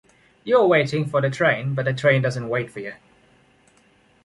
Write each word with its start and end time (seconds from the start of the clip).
You 0.43 0.57
are 0.57 0.65
waiting 0.65 1.05
for 1.05 1.21
the 1.21 1.29
train, 1.29 1.75
but 1.75 1.85
the 1.85 1.93
train 1.93 2.23
doesn’t 2.23 2.49
wait 2.49 2.71
for 2.71 2.79
you. 2.79 2.93